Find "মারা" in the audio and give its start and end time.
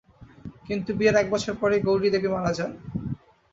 2.33-2.51